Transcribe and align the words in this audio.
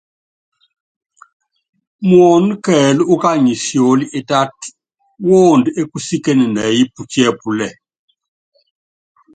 Muɔ́n 2.07 2.43
kɛɛl 2.63 2.97
úkany 3.13 3.51
sióli 3.63 4.05
ítát 4.19 4.55
woond 5.27 5.65
é 5.79 5.81
kusíken 5.91 6.39
nɛɛyɛ́ 6.55 6.89
putiɛ́ 6.95 7.31
púlɛl. 7.39 7.75